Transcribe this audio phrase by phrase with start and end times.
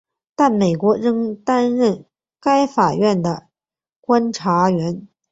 [0.35, 2.05] 但美国仍担任
[2.39, 3.49] 该法院的
[3.99, 5.07] 观察员。